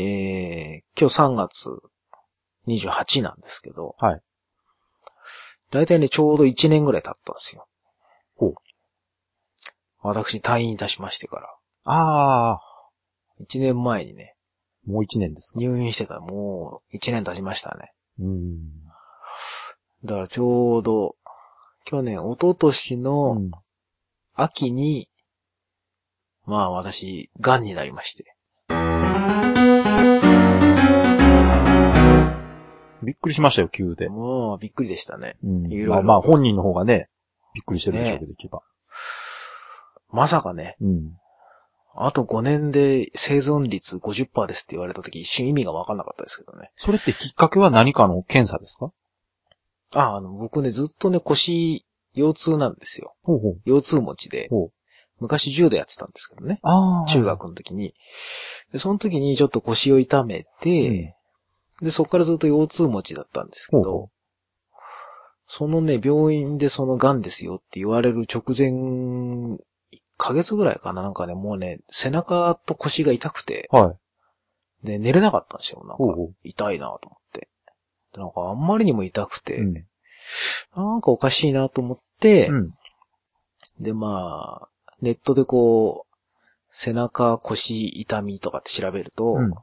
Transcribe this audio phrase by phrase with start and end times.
[0.00, 1.70] えー、今日3月
[2.68, 4.20] 28なんですけど、はい。
[5.72, 7.66] だいたいね、ちょうど1年ぐらい経ったんですよ。
[8.36, 8.54] ほう。
[10.00, 11.48] 私退院いたしましてから。
[11.84, 12.60] ああ、
[13.40, 14.36] 1年前にね、
[14.86, 15.58] もう一年ですか？
[15.58, 17.92] 入院してたらもう1年経ちましたね。
[18.20, 18.58] うん。
[20.04, 21.16] だからちょうど、
[21.84, 23.50] 去年、一昨年うのん。
[24.34, 25.10] 秋に、
[26.44, 28.36] まあ私、癌になりまして。
[33.08, 34.10] びっくりしましたよ、急で。
[34.10, 35.36] もうびっくりでしたね。
[35.42, 37.08] うんいろいろまあまあ、本人の方がね、
[37.54, 38.60] びっくりしてるでしょうけど、一番。
[40.10, 41.12] まさかね、うん。
[41.96, 46.70] あと5年で生存率50%ですって言われた時一瞬意味がわかんなかったですけどね。
[46.76, 48.92] それってきっかけは何かの検査ですか？
[49.94, 53.14] あ、あの、僕ね、ずっとね、腰、腰痛なんですよ。
[53.24, 53.60] ほうほう。
[53.64, 54.50] 腰痛持ちで。
[55.18, 56.60] 昔柔道やってたんですけどね。
[57.08, 57.94] 中学の時に。
[58.72, 61.16] で、その時にちょっと腰を痛めて、
[61.82, 64.10] で、そこからずっと腰痛持ちだったんですけど、
[65.46, 69.58] そのね、病院でその癌ですよって言われる直前、1
[70.18, 73.96] ヶ月ぐらいかななんかね、もうね、背中と腰が痛くて、は
[74.82, 74.86] い。
[74.86, 75.84] で、寝れなかったんですよ。
[75.86, 77.48] なんか痛いなと思って。
[78.12, 79.74] でなんかあんまりにも痛くて、うん。
[80.76, 82.70] なんかおかしいなと思って、うん。
[83.80, 84.68] で、まあ、
[85.00, 86.16] ネットでこう、
[86.70, 89.54] 背中、腰、痛みとかって調べると、うん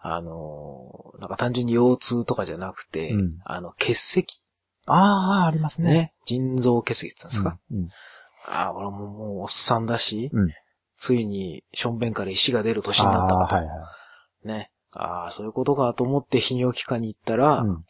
[0.00, 4.26] あの、なんか単純に腰痛とかじゃなくて、うんあの、血石
[4.86, 5.90] ああ、ありますね。
[5.92, 6.14] ね。
[6.24, 7.88] 腎臓結石って言うんですか、うん。
[8.46, 10.48] ああ、俺ももうおっさんだし、うん。
[10.96, 13.54] ついに、しょんべんから石が出る年になったかと。
[13.54, 13.72] ああ、はいは
[14.44, 14.48] い。
[14.48, 14.70] ね。
[14.92, 17.84] ああ、そういうことかと思って泌尿器科に行ったら、うん。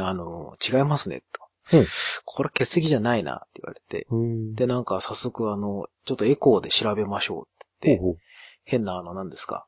[0.00, 1.40] あの、違いますね、と。
[1.72, 1.86] うん
[2.24, 4.06] これ血石じゃないな、って言われて。
[4.10, 4.54] うん。
[4.54, 8.18] で、なんか早速あの、ちょっとエコーで調べましょうって言って、ほうほう。
[8.64, 9.66] 変なあの、何ですか？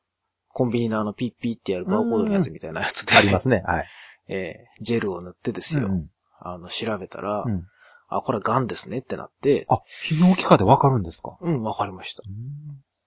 [0.53, 3.63] コンビニのあの、ピッピッってやるバーコードのやつみたいなやつで、ありますね。
[3.65, 3.87] はい。
[4.27, 5.87] えージェルを塗ってですよ。
[5.87, 6.09] うん
[6.43, 7.67] あの、調べたら、うん。
[8.07, 11.37] あ、これ癌ですねってなって、あ、泌尿器科でわかるんですか？
[11.39, 12.23] うん、わかりました。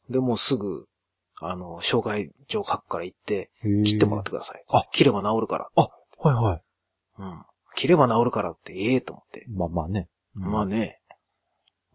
[0.09, 0.87] で、もうすぐ、
[1.41, 3.51] あの、障害状書くから行って、
[3.85, 4.65] 切ってもらってください。
[4.69, 5.69] あ切れば治るから。
[5.75, 5.91] は
[6.27, 6.63] いはい。
[7.19, 7.43] うん。
[7.75, 9.45] 切れば治るからって、ええと思って。
[9.51, 10.09] まあまあね。
[10.35, 11.01] まあね。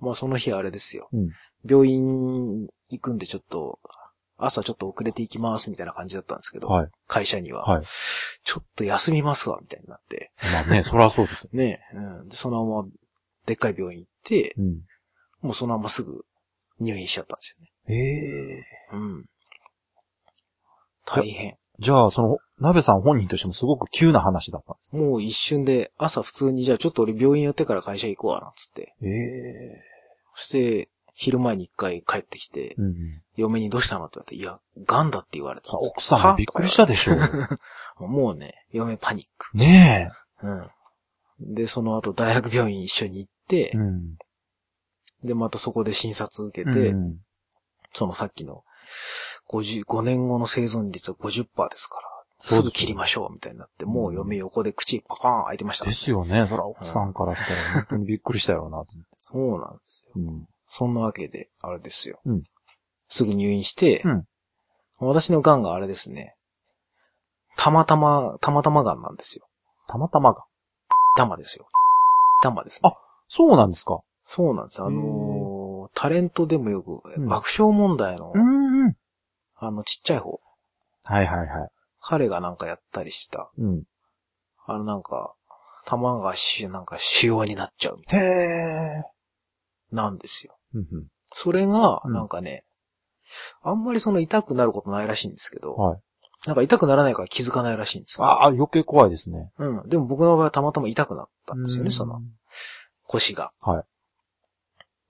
[0.01, 1.07] まあその日あれですよ。
[1.13, 1.29] うん。
[1.65, 3.79] 病院行くんでちょっと、
[4.39, 6.89] 朝ちょっと遅れて行きますみたいな感じだったんですけど、はい。
[7.07, 7.85] 会社には、はい。
[8.43, 10.31] ちょっと休みますわ、みたいになって。
[10.53, 11.49] まあね、そりゃそうですよ。
[11.53, 12.27] ね、うん。
[12.29, 12.89] で、そのまま、
[13.45, 14.81] でっかい病院行って、うん。
[15.41, 16.25] もうそのまますぐ
[16.79, 17.71] 入院しちゃったんですよね。
[17.87, 18.65] ええ。
[18.93, 19.25] うん。
[21.05, 21.57] 大変。
[21.79, 28.95] じゃあ、その、鍋さん本人としてもすごく急な話だったんですもう一瞬で、朝普通に、じゃあちょっと俺病院寄ってから会社行こうわ、なんつって。
[29.01, 29.81] ええ。
[30.35, 30.89] そして、
[31.21, 32.95] 昼前に一回帰ってきて、うん。
[33.35, 35.91] 嫁にどうしたのって言われて、いや、癌だって言われたんです。
[35.91, 37.17] 奥さんもびっくりしたでしょう。
[37.17, 37.59] は
[38.07, 39.57] もうね、嫁パニック。
[39.57, 40.69] ねうん。
[41.41, 44.15] で、その後大学病院一緒に行ってえ。、うん。
[45.25, 47.17] で、またそこで診察受けて、うん
[47.91, 48.63] そのさっきの、
[49.49, 52.07] 50、5年後の生存率は50%ですから、
[52.39, 56.45] そうですすぐ切りましょう、みたいになって、もう嫁横で口パカーン開いてましたね、ですよね。
[56.47, 58.87] そら奥さんからしたら本当にびっくりしたよなと
[59.31, 60.11] そうなんですよ。
[60.15, 60.58] 思って。
[60.69, 62.19] そんなわけで、あれですよ。
[62.25, 62.43] うん
[63.11, 64.23] すぐ入院して、うん
[65.01, 66.35] 私の癌があれですね、
[67.55, 69.47] たまたま、たまたま癌なんですよ。
[69.87, 70.43] たまたまが。
[71.15, 71.67] 玉ですよ。
[72.41, 72.89] 玉ですね。
[72.89, 72.93] あ
[73.27, 74.01] そうなんですか。
[74.25, 74.81] そうなんです。
[74.81, 78.95] あのータレントでもよく、うん爆笑問題の、んうん。
[79.55, 80.39] あの、ちっちゃい方、
[81.03, 81.69] はいはいはい。
[82.01, 83.83] 彼がなんかやったりしてた、うん。
[84.65, 85.33] あのなんか、
[85.85, 89.03] 玉がし、なんか腫瘍になっちゃうみたいへえ。
[89.91, 90.58] な、なんですよ。
[90.73, 91.07] うんうん。
[91.27, 92.65] それが、うんなんかね、
[93.61, 95.99] あんまりその痛くなることないらしいんですけど、はい。
[96.45, 98.25] なんか痛くならないから気づかないらしいんですよ。
[98.25, 99.51] ああ、余計怖いですね。
[99.57, 99.89] うん。
[99.89, 102.21] でも僕の場合はたまたま痛くなったんですよね、うんその。
[103.07, 103.51] 腰が。
[103.61, 103.81] は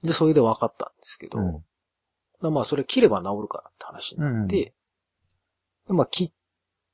[0.04, 0.08] い。
[0.08, 1.64] で、それで分かったんですけど、うん
[2.42, 4.74] まあそれ切れば治るからって話になって、
[5.88, 6.32] でまあ切っ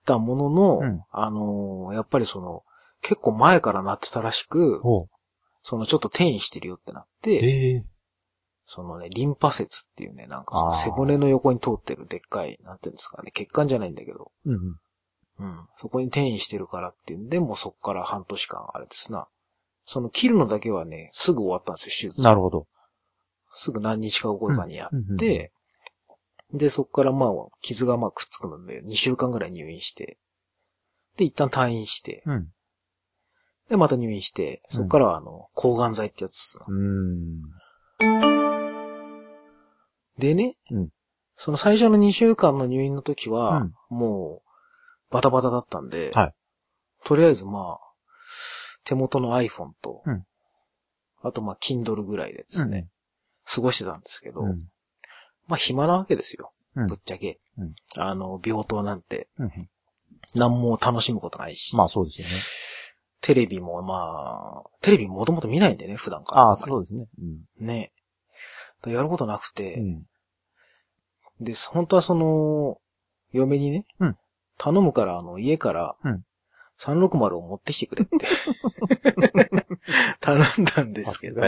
[0.03, 2.63] たものの、うんあのーやっぱりその、
[3.03, 5.07] 結構前からなってたらしく、ほ
[5.61, 7.23] そのちょっと転移してるよってなっう。
[7.23, 7.85] て、ええ。
[8.67, 14.79] そのね、リンパ節っていうね、なんかその背骨の横に通ってるでっかい、なんていうんですかね、血管じゃないんだけど、うんうん。
[15.38, 15.67] うん。
[15.77, 19.27] そこに転移してるからっていうんで、もうそこから半年間あれですな。
[19.85, 22.21] その切るのだけはね、すぐ終わったんですよ、手術。
[22.21, 22.67] なるほど。
[23.53, 25.18] すぐ何日か後かにやうんうん
[26.53, 27.29] で、そこからまあ、
[27.61, 30.18] 傷がまあくっつくので、2週間ぐらい入院して、
[31.18, 32.47] で、一旦退院して、うん。
[33.69, 38.34] で、また入院して、そこからはあの、抗がん剤ってやつですなうーん。
[40.17, 40.89] でね、うん
[41.38, 44.41] その最初の2週間の入院の時うはん、も
[45.12, 46.33] う、バタバタだったんで、はい
[47.03, 47.85] とりあえずまあ、
[48.85, 50.25] 手元の iPhone と、うん
[51.21, 52.88] あとまあ、Kindle ぐらいでですね、
[53.45, 54.63] 過ごしてたんですけど、うん。
[55.47, 56.51] まあ暇なわけですよ。
[56.75, 57.39] うんぶっちゃけ。
[57.57, 59.27] うんあの、病棟なんて。
[60.35, 62.33] 何も楽しむことないし、まあそうですよね。
[63.21, 66.41] テレビもまあ、テレビもともと見ないんでね、普段から。
[66.44, 67.07] ああ、そうですね。
[67.19, 67.65] うん。
[67.65, 67.91] ね。
[68.85, 70.03] だやることなくて、うん。
[71.41, 72.79] で、本当はその、
[73.31, 74.17] 嫁にね、うん
[74.57, 76.23] 頼むから、あの、家から、うん
[76.77, 78.25] 360を持ってきてくれって、
[80.19, 80.41] 頼ん
[80.75, 81.41] だんですけど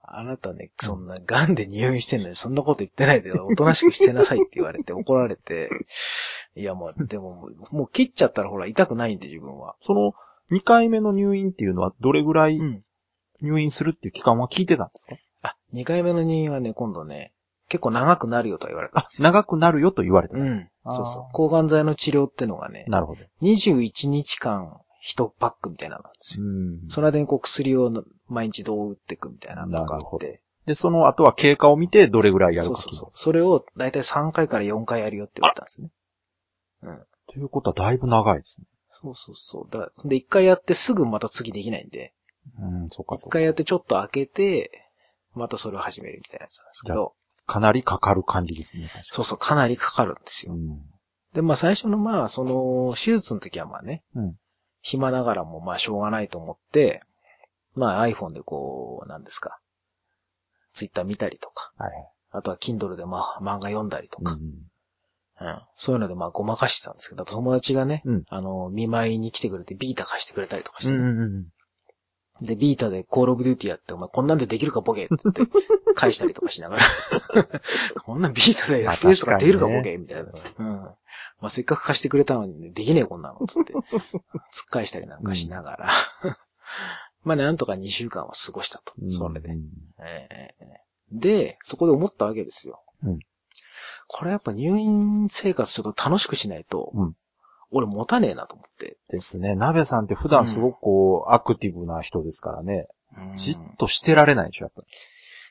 [0.00, 5.70] あなたね、そんな、癌で入院してんのに、そんなこと言ってないで、おとなしくしてなさいって言われて怒られて、
[6.54, 9.74] いや、もう、でも、もう切っちゃったらほら、痛くないんで、自分は。
[9.82, 10.12] その、
[10.52, 12.84] 2回目の入院っていうのはどれぐらいうん。
[13.40, 15.14] 入院するっていう期間は聞いてたんですか？
[15.14, 15.18] あ、
[15.74, 17.32] 2回目の入院はね、今度ね、
[17.68, 19.06] 結構長くなるよとは言われた。
[19.18, 20.40] 長くなるよと言われてた。
[20.40, 20.68] うん。
[20.90, 21.32] そうそう。
[21.32, 23.22] 抗がん剤の治療ってのがね、なるほど。
[23.40, 24.78] 21日間
[25.08, 26.44] 1パックみたいなのなんですよ。
[26.44, 26.48] う
[26.86, 26.88] ん。
[26.88, 27.90] その間にこう薬を
[28.28, 30.42] 毎日どう打っていくみたいなのがあなるほどって。
[30.66, 33.10] で、その後は経過を見てどれぐらいやるかそうそうそう。
[33.14, 35.88] それをだいたい3回から4回やるよって言われたんですね。
[37.28, 38.66] ということはだいぶ長いですね。
[38.90, 39.72] そうそうそう。
[39.72, 42.12] だで、1回やってすぐまた次できないんで、
[42.60, 43.30] うん、そっかそ1っか。
[43.30, 44.81] 回やってちょっと開けて、
[45.34, 47.14] またそれを始めるみたいなやつなんですけど、
[47.46, 48.90] かなりかかる感じですね。
[49.10, 50.54] そうそう、かなりかかるんですよ。
[50.54, 50.78] に。
[51.34, 54.34] で、まあ最初のまあ、その、手術の時はまあね、うん
[54.84, 57.02] 暇ながらもまあしょうがないと思って、
[57.76, 59.60] まあ iPhone でこう、なんですか、
[60.74, 62.08] Twitter 見たりとか、はいはい。
[62.32, 64.40] あとは Kindle でまあ漫画読んだりとか、うん。
[64.40, 71.46] うんそういうのでまあごまかしてたんですけど、友達がね、うんあの、見舞いに来てくれてビータ貸してくれたりとかして、うんうんうん。
[72.40, 75.42] で、 Vita で Call of Duty やって、お前こんなんでできるかボケって言って、
[75.94, 76.82] 返したりとかしながら、
[78.04, 80.32] こんなん Vita でまあ FPS とかできるかボケみたいな。
[80.58, 80.66] うん。
[80.66, 80.96] ま
[81.42, 83.82] あ、せっかく貸してくれたのにね、できねえこんなの、つって、突っ
[84.70, 85.90] 返したりなんかしながら、
[87.22, 88.94] まあ、なんとか2週間は過ごしたと。
[89.00, 89.52] うんそれでう。
[89.54, 89.62] ん
[90.00, 90.72] えー
[91.12, 92.82] で、そこで思ったわけですよ。
[93.02, 93.18] うん
[94.08, 97.16] これやっぱ入院生活ちょっと楽しくしないと、うん
[97.72, 98.98] 俺持たねえなと思って。
[99.08, 99.54] ですね。
[99.54, 102.86] 鍋さんって普段すごくこう、アクティブな人ですからね。
[103.16, 104.86] うんじっとしてられないでしょ、やっぱり。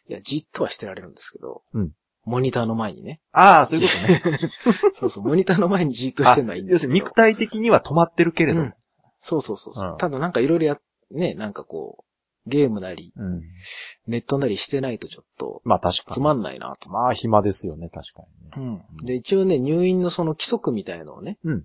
[0.10, 1.92] いや、じっとはしてられるんですけど、うん
[2.24, 3.20] モニターの前にね。
[3.32, 4.52] ああ、そういうことね。
[4.94, 6.94] そうそう、モニターの前にじっとしてるのはいいんですけど。
[6.94, 8.62] 要するに肉体的には止まってるけれど。
[8.62, 8.74] うん
[9.24, 10.80] そうそうそうそう、うんただなんかいろいろや、
[11.12, 13.42] ね、なんかこう、ゲームなり、うん。
[14.08, 16.14] ネットなりしてないとちょっと、まあ確かに。
[16.16, 16.90] つまんないなと。
[16.90, 18.24] まあ暇ですよね、確か
[18.58, 18.82] にね。
[18.98, 19.06] うん。
[19.06, 21.64] で、一応ね、入院のその規則みたいのをね、うん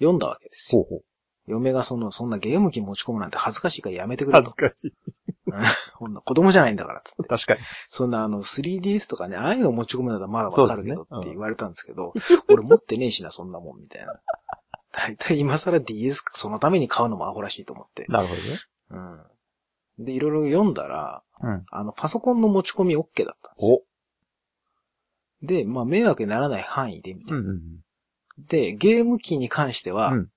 [0.00, 0.82] 読んだわけですよ。
[0.82, 1.04] ほうほう。
[1.46, 4.50] 嫁がその、そんなゲーム機持ち込むなんて恥ずかしいからやめてくれと。
[4.50, 4.94] かしい。
[5.46, 5.60] うん
[5.96, 7.24] こんな子供じゃないんだから、つって。
[7.24, 7.60] 確かに。
[7.88, 12.14] そんなあの 3DS とかね、ああいうの持ち込むならまだわかるけどそうですねうんって言われたんですけど、
[12.48, 14.20] 俺持ってねえしな、そんなもん、みたいな。
[14.92, 18.06] だいたい今更 DS そのために買うのもアホらしいと思って。
[18.08, 18.58] なるほどね。
[19.98, 20.04] うん。
[20.04, 21.64] で、いろいろ読んだら、うん。
[21.70, 23.82] あの、パソコンの持ち込み OK だったんですよ。
[25.42, 25.46] お。
[25.46, 27.38] で、まあ、迷惑にならない範囲で、みたいな。
[27.38, 27.60] うんうん。
[28.48, 30.28] で、ゲーム機に関してはうん、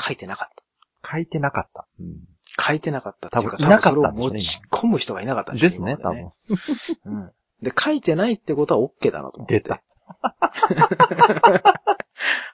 [0.00, 0.54] 書いてなかっ
[1.02, 1.10] た。
[1.12, 1.86] 書いてなかった。
[1.98, 2.16] うん。
[2.60, 3.30] 書いてなかった。
[3.30, 6.62] 多分いなかった持ち込む人がいなかったんでですね、多今まで分。
[7.04, 7.32] うん。
[7.62, 9.60] で、書いてないってことは OK だなと思って。
[9.60, 9.82] 出た。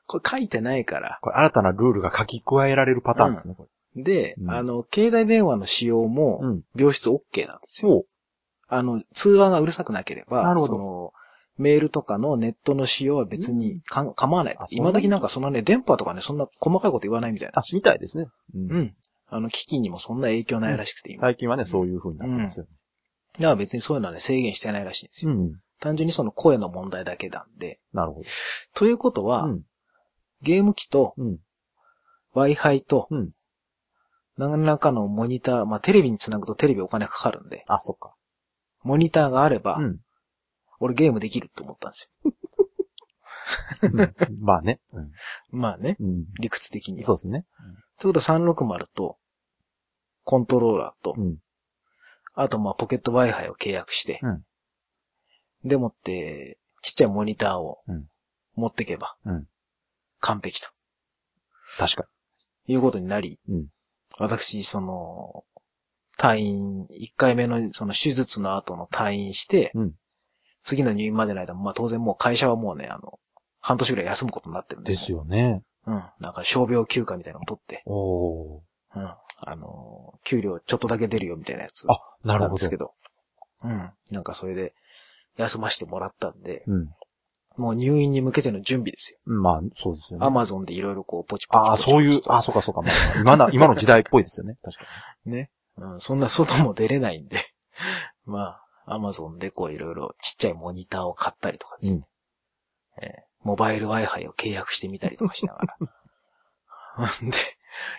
[0.07, 1.19] これ書いてないから。
[1.23, 6.61] これ新たなルールが書き加えられるパターンですね、こで、うんあの、携帯電話の使用も。
[6.77, 7.91] 病室 OK なんですよ。
[7.91, 8.07] そう。
[8.69, 11.13] あの、通話がうるさくなければ、なるほどその、
[11.59, 14.67] メールとかのネットの使用は別にかん構わないあ。
[14.67, 18.27] そうなんだ今時なんかそんなね、電波とかね、そんな細かいこと言わないみたいなあ。、みたいですね。
[18.55, 18.59] う。
[18.59, 18.95] うんん。
[19.29, 21.21] あの、機器にもそんな影響ないらしくて、今。
[21.21, 22.67] 最近はね、そういう風になってますよ。
[23.35, 25.33] だから別にそういうのはね、制限してないらしいんですよ。
[25.33, 25.53] うん。
[25.81, 27.81] 単純にその声の問題だけなんで。
[27.93, 28.23] なるほ
[28.75, 29.49] ということは、ど。
[29.49, 29.63] うん。
[30.43, 31.39] ゲーム機とうん。
[32.35, 33.31] Wi-Fi とうん。
[34.37, 38.15] 何らかのモニター、まあテレビにつなぐとテレビお金かかるんで、あ、そっか。
[38.83, 40.01] モニターがあれば、うん。
[40.81, 42.33] 俺ゲームできるって思ったんですよ。
[44.41, 44.81] まあね。
[44.93, 45.13] うん。
[45.51, 46.25] まあね、うん。
[46.41, 47.05] 理屈的には。
[47.05, 47.45] そうですね。
[47.99, 49.19] ということは360と、
[50.25, 51.37] コントローラーと、うん。
[52.35, 54.43] あとまあポケット Wi-Fi を契約して、うん
[55.65, 58.05] でもって、ちっちゃいモニターをうん
[58.55, 59.47] 持ってけば、うん
[60.21, 60.69] 完璧と
[61.79, 62.09] 確か
[62.67, 63.57] いうことになり、に。
[63.57, 63.67] うん。
[64.19, 65.45] 私、その、
[66.19, 69.93] 退院、1回目のその手術の後の退院して、うん
[70.67, 73.21] 次の入院までの間も、まあ当然もう会社はもうね、あの、
[73.61, 74.93] 半年ぐらい休むことになってるんで。
[74.93, 75.63] ですよね。
[75.87, 76.05] うん。
[76.19, 78.61] なんか傷病休暇みたいなのを取って、おー。
[78.97, 79.15] うん。
[79.39, 81.87] あの、給料ちょっとだけ出るよみたいなやつ。
[81.89, 82.77] あ、なるほどんですけ。
[82.77, 82.95] ど。
[83.63, 83.91] うん。
[84.11, 84.75] なんかそれで、
[85.37, 86.91] 休ませてもらったんで、うん。
[87.57, 89.19] もう入院に向けての準備ですよ。
[89.27, 90.27] うんまあ、そうですよね。
[90.27, 92.83] アマゾンでいろいろこう、ポチポチポチああ、そういう、あそうかそうか。
[92.83, 94.57] まあ、今な、今の時代っぽいですよね。
[94.63, 94.85] 確か
[95.25, 95.51] ね。
[95.79, 97.39] うん、そんな外も出れないんで。
[98.25, 102.07] まあ、アマゾンでこういろいろちっちゃいモニターを買ったりとかですね。
[103.03, 105.79] えーモバイル Wi-Fi を契約してみたりとかしながら。
[107.31, 107.37] で、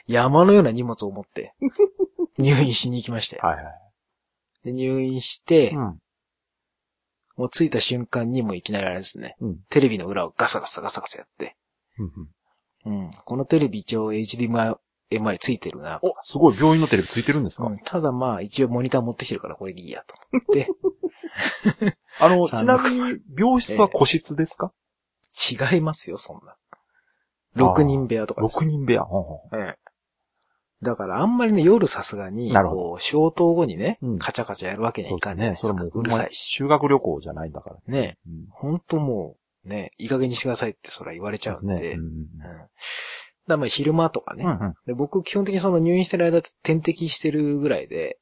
[0.06, 1.54] 山のような荷物を持って、
[2.38, 3.42] 入院しに行きましたよ。
[3.44, 3.50] に。
[3.50, 3.74] はいはい。
[4.66, 6.02] で入院して、うん。
[7.38, 9.38] もう着いた瞬間にもういきなりあれですね。
[9.40, 9.60] うん。
[9.70, 11.56] テレビの裏をガサガサガサガサやって。
[11.98, 12.30] うん
[12.86, 13.12] うんうん。
[13.12, 14.78] このテレビ一応 HDMI
[15.40, 16.00] ついてるな。
[16.02, 20.70] お、すごい、病院のテレビついてるんですか、うん、ただまあ、一応モニター持ってきてるからこれでいいやと思って。
[22.20, 24.74] あの、ちなみに、病室は個室ですか、
[25.72, 26.56] 違いますよ、そんな。
[27.56, 29.04] 6人部屋とかです六 ?6 人部屋。
[29.04, 29.76] ほんほんええ。
[30.84, 35.70] だからあんまりね、夜さすがに、なるほどこう、消灯後にね、うんカチャカチャやるわけにはいかないですか。
[35.70, 36.38] それもうるさいし。
[36.38, 37.78] 修学旅行じゃないんだから。
[37.88, 38.46] ねうん。
[38.52, 41.74] ほんともう、ね、いい加減にしてくださいってそれは言われちゃうんで。
[41.74, 41.90] ね。
[41.94, 42.28] うんうん。
[43.48, 44.74] だからまあ昼間とかね、うんうん。
[44.86, 44.94] で。
[44.94, 48.20] 僕基本的にその入院してる間点滴してるぐらいで、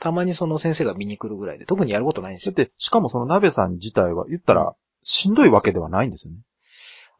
[0.00, 2.54] たまにその先生が見に来るぐらいで、特にやることないんですよ。
[2.54, 6.38] だって、しかもその鍋さん自体は言ったら、しんどいわけではないんですよね。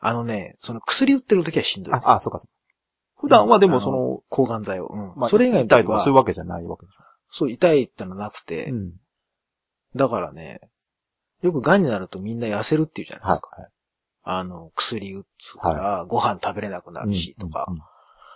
[0.01, 2.07] あのね、その薬打ってる時はしんどいです。
[2.07, 2.53] あ、あ、そうかそうか。
[3.21, 4.89] 普段はでもその、抗がん剤を。
[4.89, 5.13] うん。
[5.17, 6.95] まあ、それ以外の時は痛いとかそういうわけじゃないわけでし
[7.31, 8.75] そう、痛いってのはなくて、ょ。
[8.75, 8.93] うん。
[9.97, 10.61] だからね、
[11.43, 13.51] よく癌になるとみんな痩せるっていうじゃないですか。
[13.57, 13.71] はい。
[14.25, 17.67] あの、薬打つから、ご飯食べれなくなるし、とか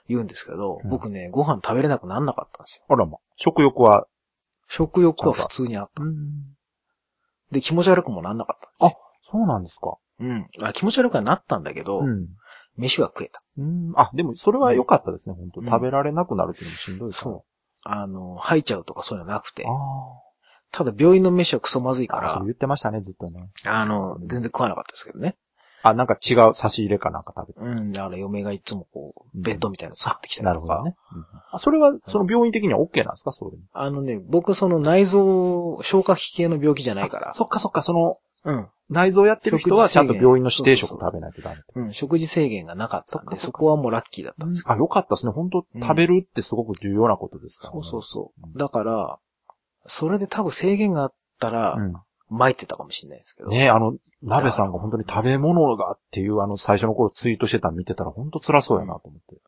[0.06, 2.84] 言うんですけど、うん僕ね、ご飯食べれなくなんなかったんですよ。
[2.88, 4.06] あらま、食欲は、
[4.68, 6.02] 食欲は普通にあった。
[7.50, 9.00] で、気持ち悪くもなんなかったんですよ。
[9.30, 9.96] そうなんですか。
[10.20, 10.48] うん。
[10.62, 12.28] あ気持ち悪くはなったんだけど、うん。
[12.76, 13.42] 飯は食えた。
[13.56, 13.92] うん。
[13.96, 17.22] あ、でもそれは良かったですね、本当うん食べられなくなるっていうのもしんどいから。
[17.22, 17.42] そう。
[17.82, 19.70] あの、吐いちゃうとかそういうのなくてあ、
[20.70, 22.16] ただ病院の飯はクソまずいあ。
[22.16, 23.48] あ、そかれ言ってましたね、ずっとね。
[23.64, 25.36] ら、あの、全然食わなかったですけどね。
[25.82, 27.60] あ、なんか違う差し入れかなんか食べて。
[27.60, 30.46] うん、だから嫁がいつもこう、うん弁当みたいなの作ってきたり。
[30.46, 30.96] なるほどね。
[31.14, 33.32] うんあ、それは、その病院的には OK なんですか？
[33.32, 33.64] そういうの。
[33.72, 37.32] あのね、僕その内臓、消化器系の病気じゃないから。
[37.32, 38.68] そっかそっか、その、うん。
[38.90, 41.56] 内臓やってる人はちゃんと病院の指定食そう食べないとダメ。
[41.74, 44.64] うん、食事制限がなかったんで、そっかそっかそこはもうラッキーだったんですよ。
[44.68, 45.32] あ、よかったですね。
[45.32, 48.54] 本当うん食べるってすごく重要なことですから、そうそうそううん。
[48.54, 49.18] だから、
[49.86, 51.92] それで多分制限があったら、うん。
[52.30, 53.48] 巻いてたかもしれないですけど。
[53.48, 59.40] ねえ、あの、鍋さんが本当に食べ物がっていうあの最初の頃ツイートしてたの見てたら本当辛そうやなと思って。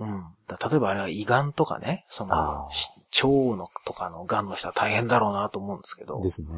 [0.00, 0.24] うん。
[0.46, 2.88] だ例えばあれは胃がんとかね、そあの、し
[3.22, 6.48] 腸のとかの癌の人は大変だろうなと思うんですけど、ですね。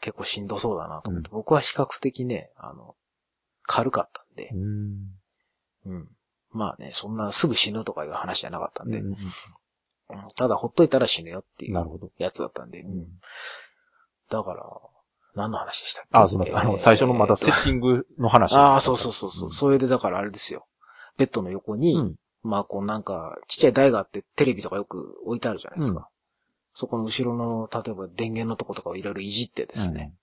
[0.00, 2.96] 結構しんどそうだなと思って、僕は比較的ね、あの、
[3.64, 5.92] 軽かったんでう、ん。
[5.92, 6.08] うん。
[6.50, 9.16] まあね、そんなすぐ死ぬとかいう話じゃなかったんで、うんうん
[10.36, 12.10] ただほっといたら死ぬよっていうなるほど。
[12.18, 13.06] やつだったんで、うん
[14.28, 14.64] だから、
[15.34, 16.18] 何の話でしたっけ？
[16.18, 16.58] あ、すみません。
[16.58, 18.54] あの、最初のまたセッティングの話。
[18.54, 19.52] ああ、そうそうそうそう。
[19.52, 20.66] それでだからあれですよ。
[21.16, 22.14] ベッドの横に、うん。
[22.42, 25.98] まあこうなんか、ちっちゃい台があってテレビとかよく置いてあるじゃないですか。
[26.00, 26.04] うん
[26.74, 30.14] そこの後ろの、例えば電源のとことかをいろいろいじってですね、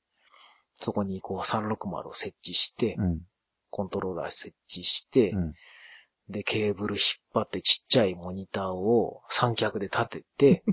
[0.79, 3.19] そこにこう360を設置して、うん。
[3.69, 5.53] コントローラー設置して、うん。
[6.27, 7.03] で、ケーブル引っ
[7.35, 10.63] 張ってちっちゃいモニターを三脚で立てて、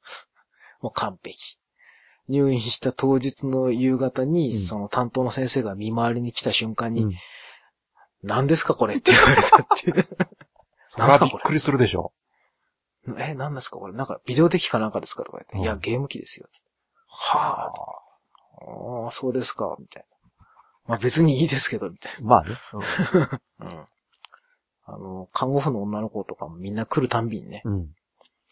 [0.80, 1.58] もう完璧。
[2.28, 7.12] 入院した当日の夕方に、うんその担当の先生が見回りに来た瞬間に、うん
[8.26, 10.08] 何ですかこれって言われたっていう。
[10.84, 12.14] それはびっくりするでしょ。
[13.18, 13.92] え、何ですかこれ？
[13.92, 16.48] なんかビデオ的かなんかですかとか言って、うんいや、ゲーム機ですよ。
[16.50, 16.68] つって
[17.06, 20.06] はあ、ああ、そうですか、みたい
[20.38, 20.48] な。
[20.86, 22.56] まあ別にいいですけど、みたいまあね。
[22.72, 23.30] な。
[23.60, 23.86] うん。
[24.86, 27.94] あの、看護婦の女の子とかもみんな来るたんびにね、うん。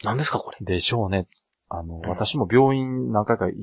[0.05, 0.59] 何ですかこれ？
[0.61, 1.27] でしょうね。
[1.75, 3.55] あの、ん私も病院何回かい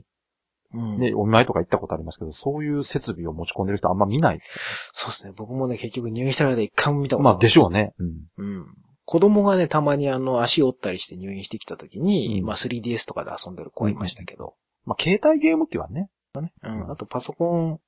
[0.74, 1.00] うん。
[1.00, 5.34] ね、お見舞いとか行ったことありますけど、そういう設備を持ち込んでる人あんま見ないですそうですね。
[5.36, 7.18] 僕もね、結局入院した間一回も見た。
[7.18, 7.34] ことない。
[7.34, 7.94] まあ、でしょうね。
[7.98, 8.28] うん。
[8.38, 8.66] うん。
[9.06, 16.10] 子供がね、たまにあの、足折ったりして入院してきた時に、うんまあ 3DS とかで遊んでる子はいましたけど、まあ、携帯ゲーム機はね。
[16.36, 16.92] うん。
[16.92, 17.80] あとパソコン、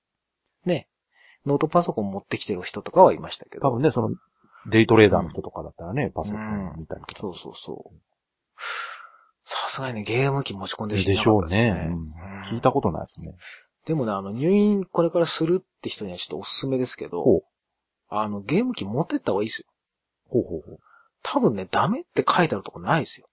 [0.66, 0.88] ね、
[1.46, 3.68] ノートパソコン持ってきてる人とかはいましたけど。
[3.68, 4.16] 多分ね、その、
[4.70, 7.22] デイトレーダーの人とかだったらね、パソコン見たりとか。
[7.22, 7.98] そうそうそう。
[9.44, 11.42] さすがにね、ゲーム機持ち込んでる人でいなしょうね。
[11.42, 11.86] かったですね。
[11.88, 13.36] うんうん聞いたことないですね。
[13.86, 17.42] でもね、あの、入院これからするって人にはちょっとおすすめですけど、ほう。
[18.10, 19.68] あの、ゲーム機持ってった方がいいですよ。
[20.28, 20.80] ほうほうほう。
[21.22, 23.28] 多分ね、ダメって書いてあるとこないですよ。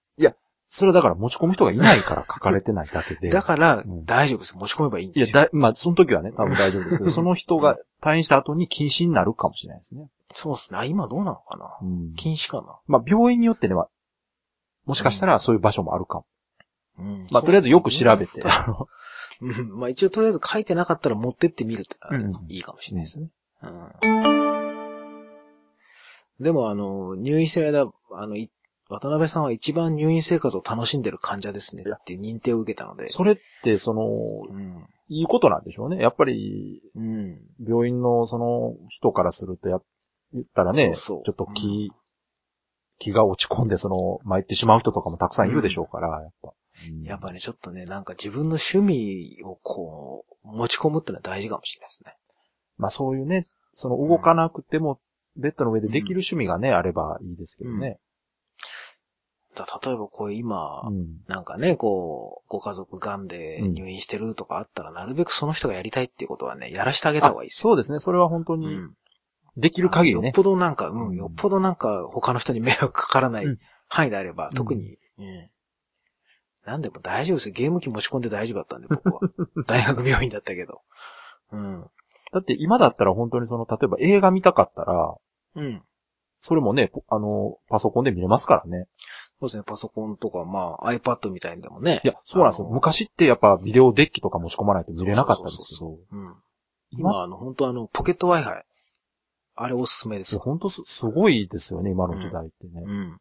[0.71, 3.29] それはだから持ち込む人がいないから書かれてないだけで。
[3.33, 4.55] だからうん、大丈夫です。
[4.55, 5.43] 持ち込めばいいんいや、ですよ。
[5.45, 10.09] だ、まあ、その時はね、多分大丈夫ですけど、 その人が退院した後に禁止になるかもしれないですね。
[10.35, 10.79] そうですね。
[10.79, 12.13] あ今どうなのかなうん。
[12.13, 13.89] 禁止かなまあ、病院によってね、は
[14.89, 16.25] もしかしたらそういう場所もあるかも。
[16.97, 18.87] うんまあ、とりあえずよく調べて、あ の
[19.41, 23.29] うんまあ一応とりあえず書いてなかったら持ってってみるうんうんいいかもしれないですね。
[23.61, 23.91] うん。
[26.43, 28.49] でもあの、入院してる間、あの、い
[28.89, 33.11] 渡辺さんは一番入院生活を楽しんでる患者ですねっていう認定を受けたので。
[33.11, 34.07] それって、その、
[34.49, 34.87] うん。
[35.09, 35.97] いいことなんでしょうね。
[36.01, 37.39] やっぱり、うん。
[37.63, 39.79] 病院のその人からすると、や、
[40.33, 41.91] 言ったらね、そうそうちょっと気、
[42.99, 46.49] 気が落ち込んで、その、参ってしまう人とかもたくさんいるでしょうから、やっぱ。
[46.49, 46.53] うん
[47.03, 52.15] やっぱね、ちょっとね、なんか自分の趣味をこう、持ち込むってのは大事かもしれないですね。
[52.77, 55.01] まあそういうね、その動かなくても、
[55.35, 57.99] ベッドの上でできる趣味がね、あればいいですけどね。
[59.55, 61.17] だ例えばこう今、うん。
[61.27, 67.71] なんかね、こう、ご家族癌で入院してるとかあったら、なるべくその人がやりたいっていうことはね、やらしてあげた方がいいですよ。
[67.71, 67.99] そうですね。
[67.99, 68.93] それは本当に、うん。
[69.59, 70.33] できる限りねよっ。
[70.33, 73.59] ぽどなんか、ううんん、よっぽどなんか他の人に迷惑かからないうん
[73.91, 75.49] 範囲であれば、ん特に、うん。
[76.65, 77.53] なんでも大丈夫ですよ。
[77.55, 79.19] ゲーム機持ち込んで大丈夫だったんで、僕は。
[79.65, 80.81] 大学病院だったけど。
[81.51, 81.89] うん。
[82.31, 85.15] だって今だったら本当にその、例えば映画見たかったら、
[85.55, 85.83] うん。
[86.41, 88.87] それもね、ポあの、パソコンで見れますからね。
[89.39, 92.01] そうですね、パソコンとか、まあ、iPad みたいにでもね。
[92.03, 92.67] いや、そうなんですよ。
[92.67, 96.35] 昔ってやっぱビデオデッキとか持ち込まないと見れなかったんですけど、うん。
[96.91, 98.61] 今、今、あの、本当あの、ポケット Wi-Fi。
[99.61, 100.41] あれおすすめですよ。
[100.41, 102.81] 本当すすごいですよね、今の時代ってね。
[102.85, 103.17] うん。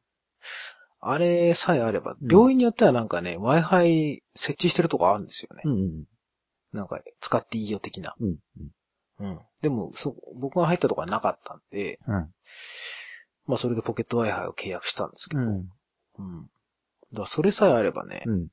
[1.01, 5.63] あれさえあれば、うん病院によってはなんかね、Wi-Fi 設置してるとこあるんですよね。
[5.65, 6.05] うんうん。
[6.73, 8.15] なんか、使っていいよ的な。
[8.21, 8.37] うん。
[9.19, 9.41] うん。
[9.63, 12.15] でも、そ、僕が入ったとこはなかったんで、うん。
[13.47, 15.49] まあそれでポケット Wi-Fi を契約したんですけど、うん。
[15.49, 16.43] うん。
[17.13, 18.49] だからそれさえあればね、うん。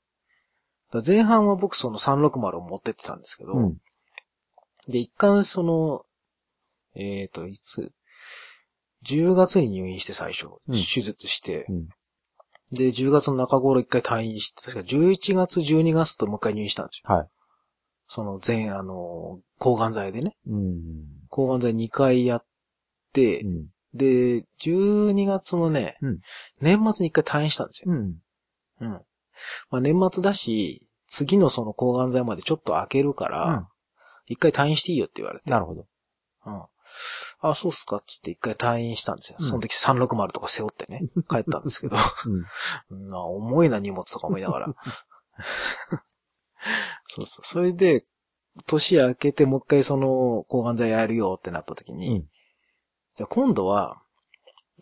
[0.91, 3.77] だ前半は僕その360を持ってってたんですけど、うん。
[4.87, 6.05] で、一貫その、
[6.95, 7.91] えっ、と、いつ、
[9.05, 11.87] 10月に入院して最初、うん手術して、うん
[12.71, 17.15] で、10月の中頃一回退院して、確か11月、12月ともう一回入院したんですよ。
[17.15, 17.27] はい。
[18.07, 20.35] その全、あの、抗がん剤でね。
[20.47, 21.05] うん。
[21.29, 22.45] 抗がん剤2回やっ
[23.13, 23.67] て、うん。
[23.93, 26.19] で、12月のね、うん
[26.59, 27.91] 年末に一回退院したんですよ。
[27.91, 28.15] うん。
[28.81, 28.89] うん。
[29.69, 33.67] まあ年末だし、次のその抗がん剤までちょっと開けるから、
[34.25, 35.49] 一回退院していいよって言われて。
[35.49, 35.85] なるほど。
[36.45, 36.63] うん。
[37.39, 39.37] あ、そうっすかっつって一回退院したんですよ。
[39.39, 41.97] うんその時360とか背負ってね、 帰ったんですけど、
[42.89, 43.07] うん。
[43.09, 44.75] な重いな荷物とか思いながら。
[47.07, 47.45] そうそう。
[47.45, 48.05] それで、
[48.67, 52.29] 年明けてもう一回その抗がん剤やるよってなった時に、うん
[53.15, 54.01] じゃあ今度は、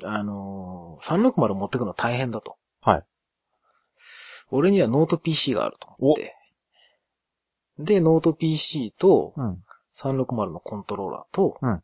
[0.04, 2.58] あのー、360持ってくの大変だと。
[2.82, 3.04] はい。
[4.50, 6.36] 俺にはノート PC があると思って。
[7.78, 9.64] で、ノート PC とうん。
[9.96, 11.84] 360のコントローラーと、うん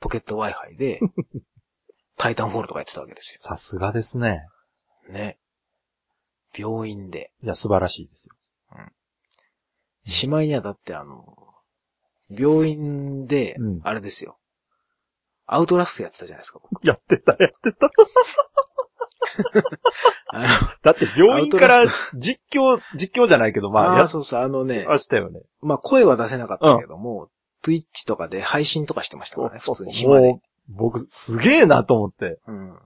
[0.00, 1.00] ポケット Wi-Fi で、
[2.16, 3.38] Titanfall とかやってたわけですよ。
[3.38, 4.46] さすがですね。
[5.08, 5.38] ね。
[6.56, 7.32] 病院で。
[7.42, 8.34] いや、素晴らしいですよ。
[10.06, 11.36] しまいにはだってあの、
[12.30, 14.38] 病院でうん、あれですよ。
[15.46, 16.86] アウトラストやってたじゃないですか、僕。
[16.86, 17.90] やってた、やってた。
[20.30, 20.46] あの
[20.82, 25.40] だって病院からアウト実況、実況じゃないけど、まあ、やっあーそうそう、あのね、ましたよね。
[25.60, 27.30] まあ声は出せなかったけども、
[27.62, 30.34] Twitch とかで配信とかしてましたからね、普通に暇でも。
[30.36, 32.40] う、僕、すげえなと思って。
[32.46, 32.78] うん。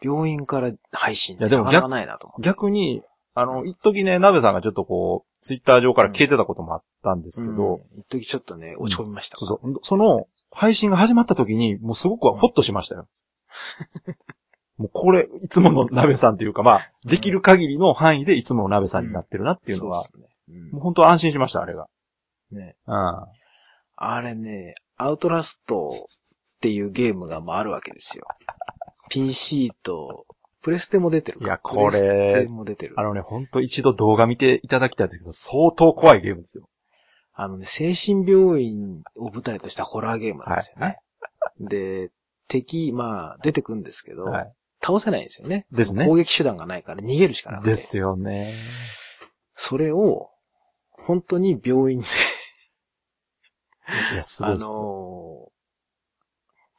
[0.00, 2.42] 病院から配信っていやでもなかなかないなと思って。
[2.42, 3.02] 逆に、
[3.34, 9.48] あの、一時ね、鍋さんがちょっとこう、ツイッター上から消えてたこともあったんですけど、うん、一時ちょっとね、落ち込みましたから。
[9.48, 13.08] そうそうその、配信が始まった時に、もうすごくホッとしましたよ。
[14.76, 20.70] もうこれ、いつもの鍋さんっていうか、まあ、できる限りの範囲でいつもの鍋さんになってるなっていうのは、そうっすね。
[20.72, 21.82] もう本当安心しました、あれが。
[21.82, 22.76] うんね。
[22.86, 22.94] うん。
[24.00, 26.08] あれね、アウトラスト
[26.56, 28.26] っていうゲームがまああるわけですよ。
[29.10, 30.24] PC と、
[30.62, 32.94] プレステも出てるかいやこれプレステも出てる。
[32.96, 36.68] あのね、本当一度動画見ていただきたいんですけど、相当怖いゲームですよ。
[37.34, 40.98] あのね、精神病院を舞台としたホラーゲームなんですよね。
[41.60, 42.10] で、
[42.46, 44.52] 敵、まあ、出てくんですけど、はい。
[44.80, 45.66] 倒せないんですよね。
[45.72, 47.70] ですね攻撃手段がないから逃げるしかなくて。
[47.70, 48.54] ですよね。
[49.54, 50.30] それを、
[50.90, 52.06] 本当に病院で、
[54.12, 54.54] いや、すごいあ。
[54.56, 55.58] のー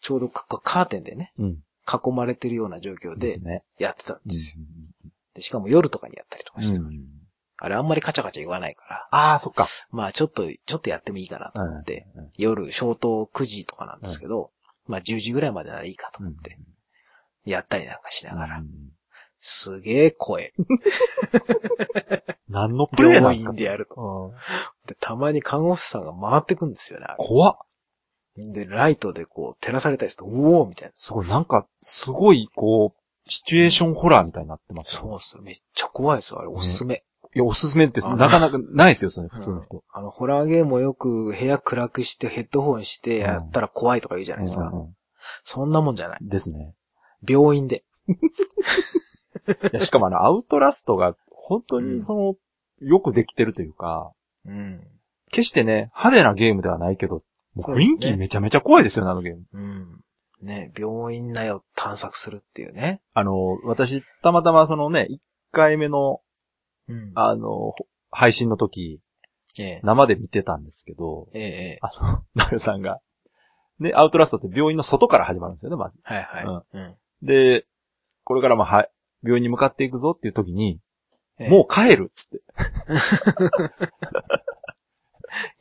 [0.01, 1.49] ちょうどカカーテンでね、うん。
[1.85, 3.41] 囲まれてるような状況で。
[3.77, 4.63] やってたんうですよ。
[4.63, 7.05] んでしかも夜とかにやったりとかしてた、うん
[7.61, 9.67] あれあんまりカチャカチャ言わないから、ああ、そっか。
[9.91, 14.51] まあちょっと、ちょっとやってもいいかなと思って、うん夜、消灯9時とかなんですけど、
[14.87, 16.57] まあ10時ぐらいまでならいいかと思って、
[17.43, 18.67] やったりなんかしながら、うん
[19.39, 20.53] すげえ声。
[22.49, 24.33] 何のプレイなん病ですか院でやると。
[24.33, 24.37] うん
[24.87, 27.05] で、たまに看護師さんが回ってくんですよね。
[27.07, 27.57] あれ怖っ。
[28.37, 30.93] で、ライトでこう、照らされたりすると、うおーみたいな。
[30.97, 35.43] すごい、なんか、すごい、こう、シチュエーションホラーみたいになってますよそうっすよ。
[35.43, 36.39] めっちゃ怖いですよ。
[36.39, 37.03] あれ、おすすめ。
[37.35, 39.83] いや、おすすめってあなかなかないですよ、それ、普通の人。
[39.91, 44.63] あの、ホラーゲームをよく部屋暗くしてヘッドホンしてやったら怖いとか言うじゃないですか。
[44.63, 44.95] うんうん
[45.43, 46.19] そんなもんじゃない。
[46.21, 46.73] ですね。
[47.27, 47.83] 病院で。
[49.49, 52.35] いやしかもあの、アウトラストが、本当にその、
[52.81, 54.11] よくできてるというか、
[54.45, 54.87] うん。
[55.31, 57.23] 決してね、派手なゲームではないけど、
[57.55, 59.43] もうそうですね雰囲気めちゃめちゃ怖いですよね、あのゲーム。
[59.51, 60.01] うん。
[60.41, 63.01] ね、病院内を探索するっていうね。
[63.13, 65.17] あの、私、たまたまそのね、1
[65.51, 66.21] 回目の、
[66.87, 67.11] うん。
[67.15, 67.73] あの、
[68.09, 69.01] 配信の時、
[69.57, 69.81] ええ。
[69.83, 71.77] 生で見てたんですけど、ええ、ええ。
[71.81, 72.99] あの、ナベさんが、
[73.79, 75.97] ね、アウトラストって病院の外から始まるんですよね、まず。
[76.03, 76.77] はいはい。
[76.77, 76.95] うん。
[77.21, 77.65] で、
[78.23, 78.87] これからもは、
[79.23, 80.79] 病院に向かっていくぞっていう時に、
[81.37, 82.41] ええもう帰るっつって。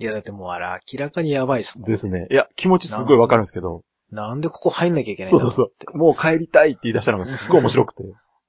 [0.00, 1.86] いや、だってもうあれ明らかにやばいですもん。
[1.86, 2.26] ですね。
[2.30, 5.98] いや、気持ちすごいわかるんですけど、なんでここ入んなきゃいけないんだそうそうろそう。
[5.98, 8.02] もう帰りたいって言い出したのがすっごい面白くて。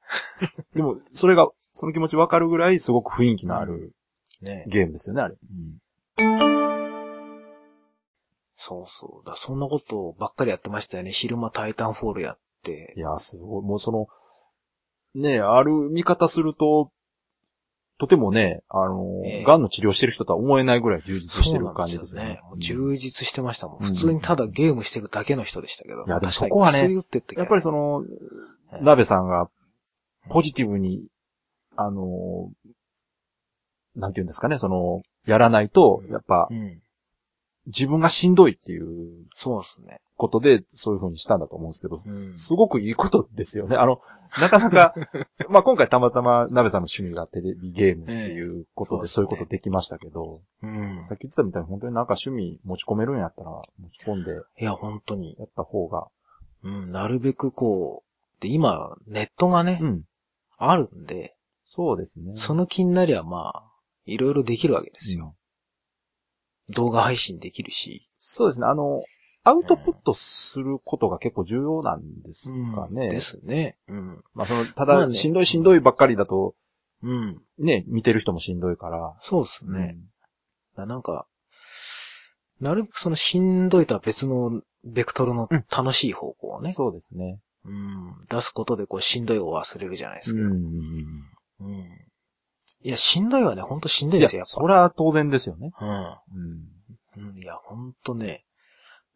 [0.73, 3.93] でも、それが、その気持ちわかるぐらいすごく雰囲気のある
[4.41, 4.65] ね。
[4.67, 5.35] ゲームですよね、あれ。
[8.55, 9.27] そうそう。
[9.27, 11.11] だそんなことばっかりやってましたよね。
[11.11, 12.99] 昼間タイタンフォールやってい。
[12.99, 13.63] や、すごい。
[13.63, 14.07] もうその、
[15.15, 16.91] ねある見方すると、
[17.99, 23.77] とてもね、あの、ええ癌の治療してる人とは思えないぐらい充実してるそうなんですよ感じですよね充実してましたもん。
[23.79, 26.05] うん普通にただゲームしてるだけの人でしたけど。
[26.05, 28.03] いやそこはね薬打ってったやっぱりその、
[28.71, 29.49] ええ鍋さんが、
[30.29, 31.07] ポジティブに、
[31.75, 32.51] あの、
[33.95, 36.81] なんていうんですかね、その、やらないと、やっぱう、ん。
[37.69, 40.01] 自分がしんどいっていうそうですね。
[40.17, 42.37] ことで、そういう風にしたんだと思うんですけど、うん。
[42.37, 43.77] すごくいいことですよね。
[43.77, 44.01] あの、
[44.39, 44.93] なかなか、
[45.49, 51.03] まあ今回たまたま鍋さんの趣味がテレビゲームっていうことで、ええそういうことできましたけど、うん。
[51.03, 55.35] さっき言ってたみたいに本当になんか趣味持ち込めるんやったら、持ち込んでいや、本当に。
[55.39, 56.07] やった方が、
[56.63, 56.91] うん。
[56.91, 60.03] なるべくこう、で、今、ネットがね、うん。
[60.57, 62.33] あるんで、そうですね。
[62.35, 63.63] その気になりゃまあ、
[64.05, 65.35] いろいろできるわけですよ。
[66.69, 68.09] 動画配信できるし。
[68.17, 68.67] そうですね。
[68.67, 69.03] あの、
[69.43, 73.09] アウトプットすることが結構重要なんですかね。
[73.09, 73.77] ですね。
[73.87, 74.23] うん。
[74.33, 76.55] まあその、ただ、まあねしんどいしんどいばっかりだと、
[77.01, 77.41] うん。
[77.57, 79.17] ね、見てる人もしんどいから。
[79.21, 79.97] そうですね。
[80.75, 81.27] だなんか、
[82.59, 87.39] なるべくそのしんどいとは別のベクトルのうん楽しい方向をね、うんそうですね。
[87.65, 90.39] うん、出すことでこうしんどいを忘れるじゃないですか。
[90.39, 90.53] うん。
[91.59, 91.87] うん。
[92.81, 95.71] いや、しんどいはね、ほんとしんどいですよ、それは当然ですよね。
[95.77, 95.85] ぱ。
[95.85, 97.21] うん。
[97.21, 97.29] うん。
[97.29, 98.45] うん、いや、ほんとね、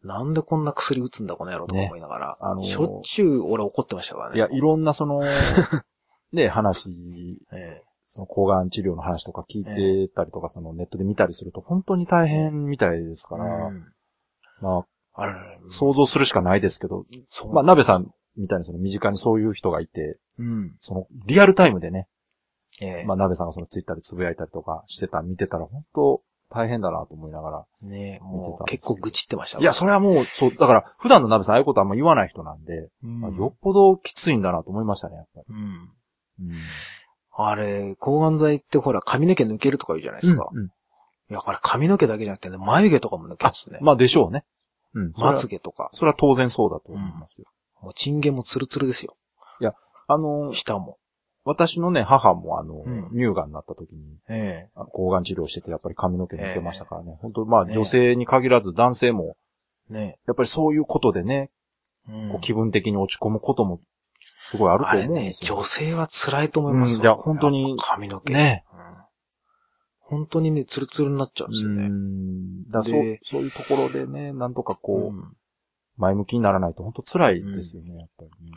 [0.02, 2.36] なんでこんな薬打つんだ、この野郎とか思いながら。
[2.40, 4.36] あのーしょっちゅう俺怒ってましたからね。
[4.36, 5.22] いや、いろんなその、
[6.32, 6.90] ね、話、
[7.52, 13.86] えその抗がん治療の話とか聞いてたりとか、そのネットで見たりすると本当に大変みたいですえから、うん
[14.60, 15.36] まあれ、あ、
[15.70, 17.06] 想像するしかないですけど、
[17.52, 20.76] まあ、鍋さんみたいにその身近にそういう人がいて、うん。
[20.80, 22.08] そのリアルタイムでね、
[22.80, 27.64] ええまあ、鍋さんがそのツイッターでつぶやいたりとかしてた、見てたら本当大変だなと思いながら。
[27.82, 35.54] ね見てもうた結構愚痴ってましたいや、それはもう、そう、だから、普段の鍋さんああいうことあんま言わない人なんで、うんまあよっぽどきついんだなと思いましたね、やっぱり。
[35.54, 35.62] うん。
[36.48, 36.56] うん。
[37.36, 40.48] あれ、抗がん剤ってほら髪の毛抜けるとか言うじゃないですか。
[40.52, 40.70] うんうん
[41.30, 43.78] いや、これ髪の毛だけじゃなくてね、眉毛とかも抜けますね。
[43.80, 44.44] まあ、でしょうね。
[44.92, 45.12] うん。
[45.14, 45.90] それはまつげとか。
[45.94, 47.46] それは当然そうだと思いますよ。
[47.80, 49.16] もうチンゲンもツルツルですよ。
[50.06, 50.98] あの、下も。
[51.44, 57.18] 私のね、母もあの、うん乳がんになった時に、えあの抗がん治療してて、やっぱり髪の毛抜けましたからね。
[57.20, 59.36] 本当まあ、ね女性に限らず男性も、
[59.90, 61.50] えねやっぱりそういうことでね、
[62.08, 62.12] え。
[62.12, 63.80] うんこう気分的に落ち込むことも、
[64.40, 65.56] すごいあるとあれね、思うんですよ。
[65.56, 68.32] 女性は辛いと思いますようんいや本当に髪の毛。
[68.32, 68.84] ねうん
[70.06, 71.88] 本当にね、ツルツルになっちゃうんですようね。
[71.88, 72.64] ん。
[72.70, 75.36] だからそうで、そういうところでね、なんとかこう、うん
[75.96, 78.52] 前向きにならないと本当辛いですよね、やっぱりね。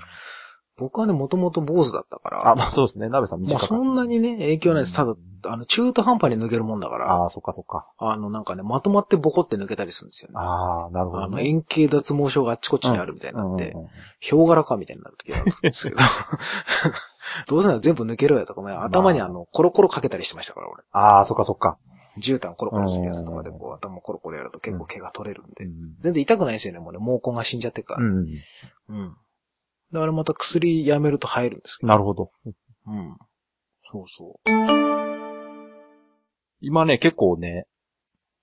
[0.78, 2.50] 僕はね、もともと坊主だったから。
[2.52, 3.76] あ、まあそうですね、鍋さんもう短かった。
[3.76, 4.94] そんなにね、影響ないです。
[4.94, 5.18] ただうん、
[5.52, 7.90] あの、中途半端に抜けるもんだから、ああ、そっかそっか。
[7.98, 10.36] あの、なんかね、まとまってボコって抜けたりするんですよね。
[10.38, 11.48] ああ、なるほあの、どね。
[11.48, 13.76] 円形脱毛症があっちこっちにあるみたいになって、
[14.20, 15.98] ヒョウ柄かみたいになる時があるんですけど。
[17.48, 20.84] どうせなら全部抜けろよとか、ね、頭にあの、コロコロかけたりしてましたから、俺。
[20.92, 21.78] ああ、そっかそっか。
[22.20, 25.66] 絨毯コロコロするやつとかで、うんこう、頭コロコロやると結構毛が取れるんで。
[25.66, 28.04] うん全然痛くないですよね、もうね、毛根が死んじゃってるから。
[28.04, 28.28] うん。
[28.90, 29.18] うん。
[29.92, 31.88] だからまた薬やめると入るんですけど。
[31.88, 32.32] なるほど。
[32.46, 32.50] う
[32.92, 33.18] ん。
[33.92, 34.40] そうそ
[36.60, 37.68] 今ね、結構ね、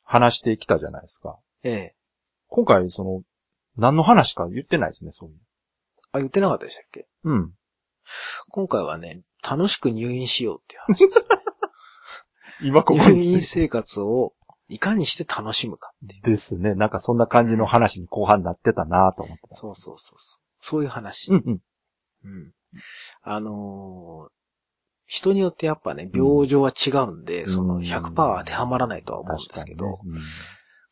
[0.03, 1.39] 話してきたじゃないですか。
[1.65, 1.69] う。
[1.69, 1.95] ええ。
[2.49, 3.23] 今回、その、
[3.77, 5.33] 何の話か言ってないですね、そうい
[6.13, 7.09] あ、言ってなかったでしたっけ？
[7.25, 7.31] う。
[7.31, 7.53] うん。
[8.51, 11.25] 今回はね、楽しく入院しようっていう話。
[12.63, 14.33] 今ここ入に院生活を
[14.69, 15.93] いかにして楽しむか。
[16.23, 16.75] ですね。
[16.75, 19.61] なんかそんな感じの話に後半になってたなと思ってます。
[19.61, 20.44] そうそうそうそう。
[20.65, 21.31] そういう話。
[21.31, 21.61] うんうん。
[22.25, 22.53] うん。
[23.23, 24.35] あのー
[25.07, 30.21] 人によってやっぱね、病状は違うんで、んそのうん100%当てはまらないとは思うんですけど、確かにね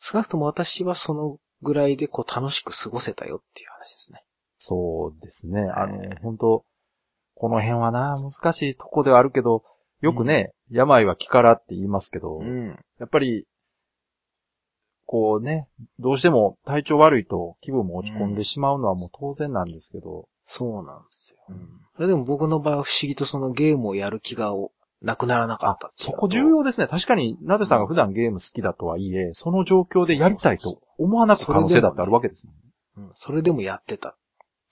[0.00, 4.22] 少なくとも私はそのぐらいでこう楽しく過ごせたよっていう話ですね。
[4.58, 5.62] そうですね。
[5.74, 6.64] あのええ、本当
[7.35, 9.64] この辺はな、難しいとこではあるけど、
[10.00, 12.68] よくね、病は気からって言いますけど、ん。
[13.00, 13.46] やっぱり、
[15.12, 21.55] こうね、どうしても体調悪いと気分も落ち込んでしまうのはもう当然なんですけど、そうなんですよ。
[21.96, 24.55] それでも僕の場合は不思議とそのゲームをやる気が
[25.03, 26.87] なくならなかったそこ重要ですね。
[26.87, 32.53] 確かに、なべさんが普段ゲーム好きだとはいえ、その状況でやりたいと思わなく可能性だってあるわけですも
[32.96, 34.16] うんそれでもやってた。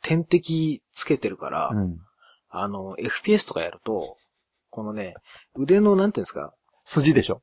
[0.00, 1.76] 点滴つけてるから、ん。
[1.76, 1.98] うん。
[2.48, 4.16] あの、FPS とかやると、
[4.70, 5.16] このね、
[5.54, 6.54] 腕のなんていうんですか、
[6.86, 7.42] 筋でしょ。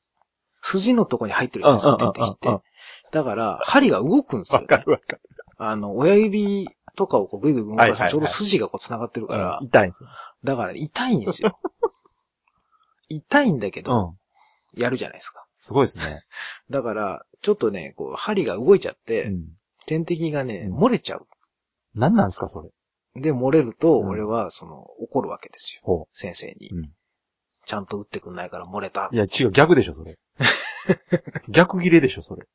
[0.69, 2.63] 筋のとこに入ってるじゃないですか、うんうんうんうん点滴って。
[3.11, 5.21] だから、針が動くんですよ、わかるわかる。
[5.57, 9.93] あの、親指とかをこうグイグイ動かすと、ちょうど筋がこう繋がってるから、痛い。
[10.43, 11.57] だから痛いんですよ。
[13.09, 14.17] 痛いんだけうど、ん。
[14.75, 15.45] やるじゃないですか。
[15.55, 16.21] すごいですね。
[16.69, 19.45] だから、ちょっとね、こう、針が動いちゃって、うん。
[19.85, 21.27] 点滴がね、うん漏れちゃう。
[21.95, 22.61] 何なんですか、そ
[23.15, 23.21] れ？
[23.21, 25.81] で、漏れると、うん俺は、その、怒るわけですよ。
[25.83, 26.69] ほ先生に。
[26.69, 26.91] うん
[27.65, 29.15] ちゃんと打ってくんないから漏れたう。
[29.15, 29.17] い。
[29.17, 30.17] や、違う、逆でしょ、それ。
[31.49, 32.47] 逆切れでしょ、それ。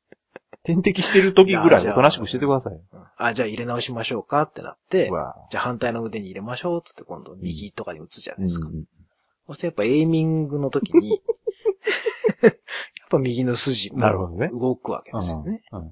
[0.63, 2.79] 点滴してる時ぐらいおとなしくしててください
[3.17, 5.07] あ、じゃあ入れ直しましょうかってなって
[5.49, 8.69] じゃあ反対の腕に入れましょうっつって今度右とかに打つじゃないですか。
[8.69, 8.85] うん
[9.45, 11.09] そしてやっぱエイミングの時に、
[12.41, 12.53] やっ
[13.09, 14.49] ぱ右の筋もなるほどね。
[14.53, 15.63] 動くわけですよね。
[15.71, 15.91] うん。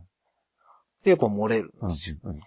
[1.04, 2.18] で、やっぱ漏れるんうんですよ。
[2.24, 2.40] うん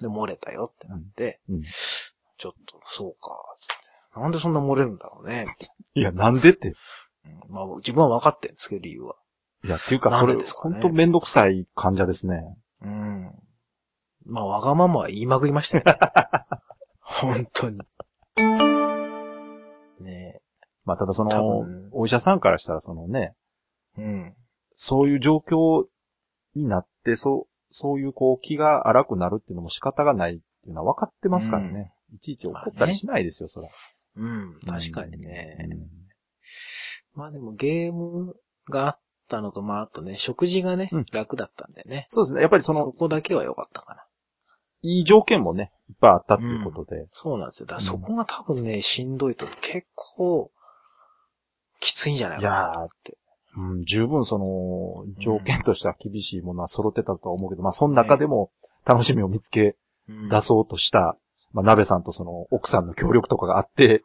[0.00, 3.66] で、漏れたよってなって、うんちょっと、そうか、つっ
[4.14, 4.20] て。
[4.20, 5.46] なんでそんな漏れるんだろうね。
[5.94, 6.76] いや、なんでって。
[7.32, 9.14] うんまあ、自分は分かってるんですけど、理由は。
[9.64, 12.56] いや、っていうか、それ、でですかねほんとめんどくさい患者ですね。
[12.82, 13.32] うん。
[14.24, 15.94] まあ、わがままは言いまくりましたよね。
[17.00, 17.78] 本当に。
[20.00, 20.40] ね
[20.84, 23.34] まあ、ただそ多の分、お医者さんからしたら、そのね、
[23.98, 24.02] え。
[24.02, 24.36] うん。
[24.76, 25.86] そういう状況
[26.54, 31.92] になって、そう、そういうこう気が荒くなるっていうのも仕方がないっていうのは分かってますからね。
[32.14, 33.68] いちいち怒ったりしないですよ、そら。
[34.16, 35.56] うん、確かにね。
[35.70, 36.07] うん
[37.18, 38.36] まあでもゲーム
[38.70, 42.06] があったのと、まああとね、食事がね、うん楽だったんでね。
[42.08, 42.42] そうですね。
[42.42, 44.04] やっぱりそその、こだけは良かったかな。
[44.82, 47.08] いい条件もね、いっぱいあったっていうことで。
[47.12, 47.66] そうなんですよ。
[47.66, 50.52] だそこが多分ね、しんどいと結構、
[51.80, 53.18] きついんじゃないかなって。
[53.56, 58.52] うん、十分その、条件としては厳しいものは揃ってたとは思うけど、まあ、その中でも
[58.84, 59.76] 楽しみを見つけ
[60.08, 61.18] うん出そうとした、
[61.52, 64.04] まあ、鍋さんとその、奥さんの協力とかがあって、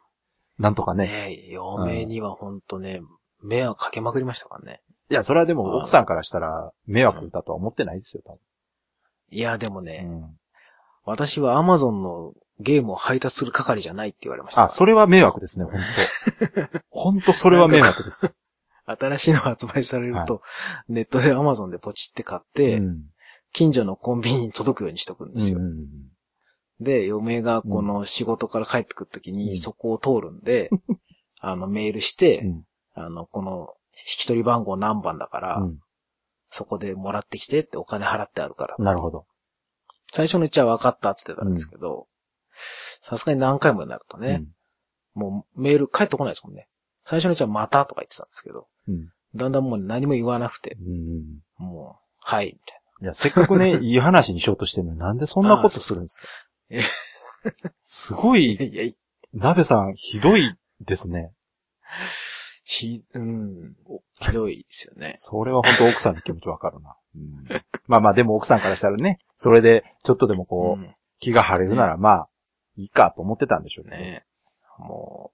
[0.58, 1.06] なんとかね。
[1.06, 3.00] ねえ、嫁にはほんとね、
[3.42, 4.80] 迷惑かけまくりましたからね。
[5.10, 8.38] いや、それはでもうん奥さんからしたら、迷惑だとは思ってないですよ、多
[9.30, 10.38] いや、でもね、分。
[11.04, 14.64] 私は Amazon のゲームを配達する係じゃないって言われました。
[14.64, 15.80] あ、それは迷惑ですね、本
[16.70, 18.32] 当 本当それは迷惑です。
[18.86, 20.42] 新しいの発売されると、
[20.88, 23.02] ネットで Amazon でポチって買って、うん
[23.54, 25.60] 近所のコンビニに届くようにしとくんですよ。
[25.60, 25.86] うん
[26.84, 29.36] で、嫁がこの仕事から帰ってくるときうん。
[29.36, 30.70] にそこを通るんで、
[31.40, 32.64] あのメールして、うん。
[32.94, 35.78] あの、この引き取り番号何番だから、うん。
[36.48, 38.76] そこでもらってきてってお金払ってあるから。
[38.78, 39.26] なるほど。
[40.12, 42.06] 最初のうちは分かったって言ってたんですけど、
[43.00, 44.44] さすがに何回もになるとね、
[45.14, 46.68] もうメール返ってこないですもんね。
[47.04, 49.10] 最初のうちはまたとか言ってたんですけど、うん。
[49.34, 56.26] だんだんもう何も言わなくて、うんもう、はい、みたいいや、せっかくね、 いい話にしようとしてるのになんでそんなことするんですか？
[57.84, 58.38] すごな。
[58.38, 58.92] い、いやいや、
[59.32, 61.32] 鍋さん、ひどいですね。
[62.64, 63.74] ひ、うん、
[64.20, 65.12] ひどいですよね。
[65.16, 66.96] それは本当奥さんの気持ちわかるな。
[67.14, 67.44] うん
[67.86, 72.28] まあまあ、でも奥さんからしたらね、それで、ちょっとでもこう、うん気が晴れるなら、まあ、
[72.76, 73.96] いいかと思ってたんでしょうね。
[73.96, 74.24] ね
[74.78, 75.32] も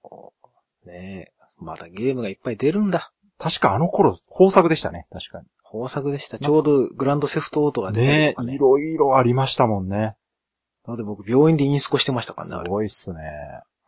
[0.85, 3.11] う、ねまだゲームがいっぱい出るんだ。
[3.37, 5.41] 確かあの頃、豊作でしたね、確か
[5.73, 6.39] 豊作でした。
[6.39, 7.97] ちょうどグランドセフトオートがに。
[7.97, 8.55] 出てるねね。
[8.55, 10.15] いろいろありましたもんね。
[10.85, 12.69] なので僕病院でインスコしてましたからすね、あれ。
[12.69, 13.19] ごいっすね。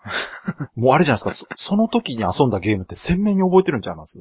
[0.76, 4.18] もうあれじゃないですか、そその時に遊んだゲームって鮮明に覚えてるんちゃいます？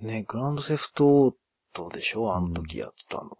[0.00, 1.34] ねグランドセフトオー
[1.72, 2.34] トでしょ？
[2.34, 3.36] あの時やってたの。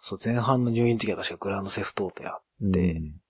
[0.00, 2.38] そう、前半の入院の時は確かグランドセフトオートや。
[2.60, 3.20] でうん。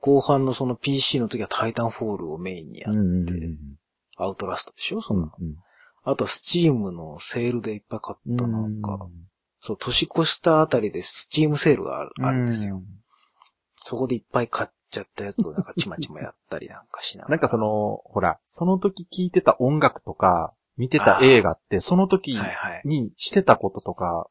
[0.00, 3.34] 後半のその PC の時はタイタンフォールをメインにやうんうんって、
[4.16, 5.00] アウトラストでしょ？
[5.00, 5.56] その、うん
[6.06, 9.06] あとスチームのセールでいっぱい買うんったなんか、
[9.64, 12.82] そう、年越したあたりでスチームセールがある,、あるんですよ。。
[13.76, 17.30] そこでいっぱい買っちゃったやつをなんかちまちまやったりなんかしながら。
[17.30, 22.38] なんかその、ほら、その時聴いてた音楽とか、見てた映画って、その時。
[22.84, 24.28] にしてたこととか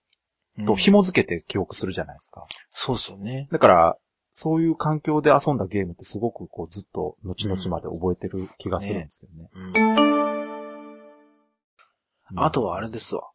[0.60, 2.46] うんと紐づけて記憶するじゃないですか。
[2.69, 3.48] そうっすよね。
[3.52, 3.98] だから、
[4.34, 9.50] そういう環境で遊んだゲームってすごくこうずっと後々まで覚えてる気がするんですけどね。
[9.56, 10.34] うん
[12.36, 13.33] あとはあれですわ。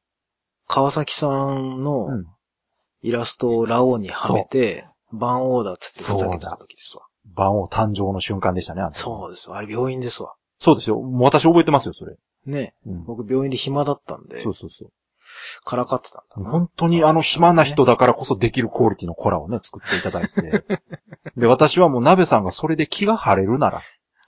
[0.68, 1.28] 川崎さ
[1.59, 2.26] んのうん。
[3.00, 7.04] イラストをラオウにはめて、番王だっつってふざけてた時ですわ。
[7.35, 9.59] 万王誕生の瞬間でしたね、あそうですわ。
[9.59, 10.35] あれ病院ですわ。
[10.59, 11.00] そうですよ。
[11.00, 12.16] もう私覚えてますよ、それ。
[12.46, 12.74] ね。
[12.87, 13.04] うん。
[13.04, 14.90] 僕病院で暇だったんで、そうそうそう。
[15.64, 16.50] からかってたんだな。
[16.50, 20.64] 本当にあの暇な人だからこそできるクオリティのコラをね、作っていただいて。
[21.37, 23.83] で、私はもう鍋さんがそれで気が晴れるなら、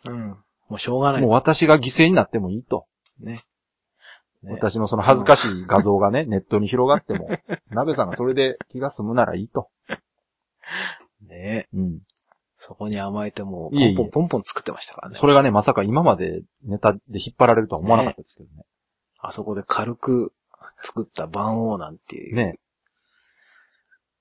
[0.07, 0.29] うん。
[0.69, 1.23] もうしょうがない。
[1.23, 2.87] もう私が犠牲になってもいいと。
[3.19, 3.41] ね。
[4.43, 7.29] ね私のその恥ずかしい画像がね、 ネットに広がっても、
[7.71, 9.69] 鍋さんがそれで気が済むならいいと。
[11.27, 12.01] ねうん。
[12.57, 15.17] そこに甘えてもう、いえいえポンポンポンポン作ってましたからね。
[15.17, 18.65] それがね、まさか今までネタで引っ張られるとは思わなかったですけどね。
[19.19, 20.33] あそこで軽く
[20.83, 22.35] 作った番王なんていう。
[22.35, 22.59] ね。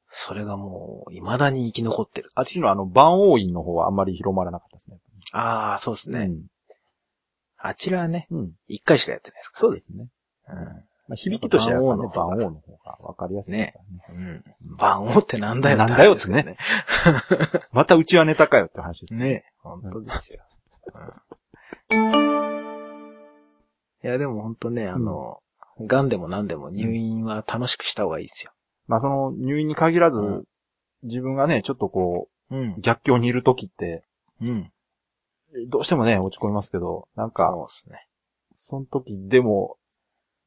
[0.10, 2.30] それがもう、未だに生き残ってる。
[2.34, 4.98] あっちのあの、万王院の方はあんまり広まらなかったですね。
[5.32, 6.32] ああ、そうですね。
[7.60, 8.40] あちらはね、うん。
[8.40, 8.52] うん。
[8.68, 10.08] 一回しかやってないですから、そうですね。
[10.48, 10.56] うん。
[10.56, 13.80] まあ、響きとしてはやっぱね、万王の方がわかりやすいですか
[14.14, 14.44] らね。
[14.62, 14.76] うん。
[14.78, 16.58] 番王ってなんだよなんだよ話ですけどね。
[17.72, 19.26] またうちはネタかよって話ですね。
[19.26, 19.46] ね。
[19.62, 20.44] 本当ですよ。
[20.94, 21.30] うん
[24.02, 25.42] いや、でも本当ね、あの、
[25.82, 28.54] 癌でも何でも入院は楽しくした方がいいですよ。
[28.88, 30.44] まあその入院に限らず、うん
[31.02, 32.76] 自分がね、ちょっとこうんう、。
[32.80, 34.04] 逆境にいる時って、
[34.42, 34.72] うん。
[35.68, 38.08] どうしてもね、落ち込みますけど、なんか、そうですね。
[38.56, 39.78] その時でも、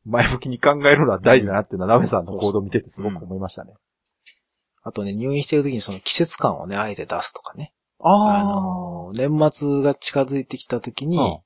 [0.05, 3.73] 前向きに考えるのは大事だなっていうのは、ナベさんの行動を見ててすごく思いましたね。
[4.83, 7.73] あとね、入院してる時にその季節感をね、あえて出すとかね。
[8.01, 11.38] ああの、年末が近づいてきた時に、うん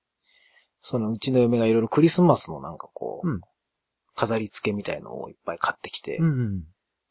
[0.89, 3.41] そのうちの嫁がいろいろクリスマスのなんかこう、うん
[4.17, 6.63] 飾り付けみたいのをいっぱい買ってきて、うんうん。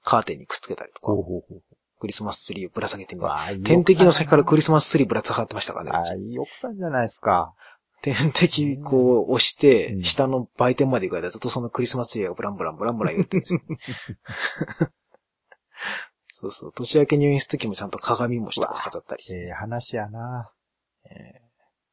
[0.03, 1.61] カーテンにくっつけたりとか、ほうほうほう。
[1.99, 5.91] クリスマスツリーをぶら下げてみた天敵の先からクリリスマスツリーぶら下がってましたからね。
[5.93, 7.53] ああ、いい奥さんじゃないですか。
[8.01, 13.61] 天敵こう押して、うん下の売店まで行く間ずっとそのクリスマスツリーがブランブランブランブラン言ってるんですよ。
[16.27, 16.73] そうそう。
[16.73, 19.37] 年明け入院する時もちゃんと鏡餅とか飾ったりして。
[19.37, 20.51] ええ話やな。
[21.05, 21.45] えー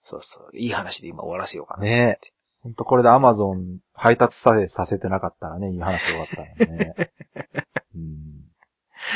[0.02, 0.56] そうそう。
[0.56, 1.84] いい話で今終わらせようかな。
[1.84, 2.32] ねえ。
[2.62, 6.94] ほんとこれでアマゾン配達さえさせてなかったらね、いい話で終わったらね。
[7.94, 8.41] うん。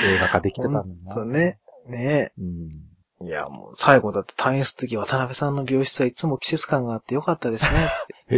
[0.05, 1.15] 映画化できてたのにな。
[1.15, 1.59] そうね。
[1.89, 2.69] ねうん。
[3.23, 3.25] え。
[3.27, 7.89] いや、もう最後だって退院する時渡辺さんの病室はいつも季節感があってよかったですね。
[8.31, 8.37] へ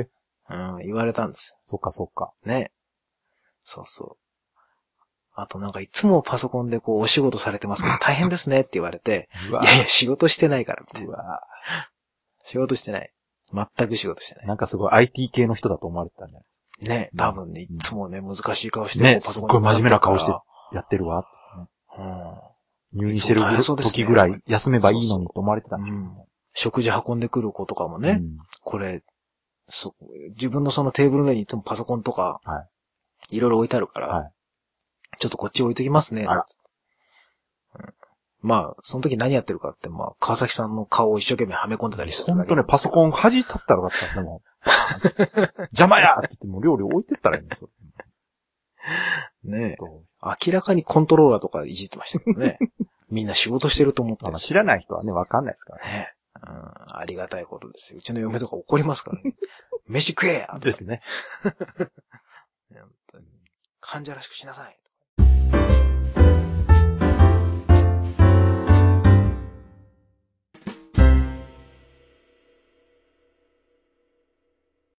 [0.00, 0.08] え。
[0.50, 2.32] うん、言われたんですそっかそっか。
[2.44, 2.52] よ。
[2.52, 2.72] ね。
[3.60, 4.16] そうそう。
[5.34, 11.18] あとなんかいつもパソコンでこうお仕事されてますけど 大変ですねって言われて、うわいやいや仕事してないからみたいうな。
[11.18, 11.42] わ
[12.44, 13.12] 仕事してない。
[13.52, 14.46] 全く仕事してない。
[14.46, 16.48] なんかすごい IT 系の人だと思われてたんじゃない
[16.80, 20.32] ね、多分ね、いつもね、難しい顔して、ねすっごい真面目な顔して
[20.72, 21.26] やってるわ。
[23.20, 26.10] ってるから入院してる時ぐらい休めばいいのにと思われてたうねうん。
[26.54, 29.02] 食事運んでくる子とかもね、うんこれ、
[29.68, 29.94] そ、
[30.30, 32.40] 自分のそのテーブルの上にいつもパソコンとか、。
[32.44, 32.66] は
[33.30, 34.32] いろいろ置いてあるから、はい
[35.18, 36.46] ちょっとこっち置いときますね、あら
[38.40, 42.92] まあ、その時何やってるかって、まあ、川崎さんの顔を一生懸命はめ込んでたりするほんとね、パソン。
[42.92, 44.14] コン弾いたったらよかった。
[44.14, 44.42] でも、
[45.72, 47.68] 邪魔やって言ってもう料理置いてったらいいのそれ
[49.44, 49.84] ねえ
[50.22, 52.58] 明らかにコントローラーとかいじってましたけどね。
[53.10, 55.92] みんな仕事してると思ってる知らない人はね、わかんないですからね。
[55.92, 56.14] ね。
[56.42, 57.98] うん、ありがたいことですよ。
[57.98, 59.34] うちの嫁とか怒りますからね。
[59.86, 61.00] 飯食えやですね。
[63.80, 64.78] 患者らしくしなさい。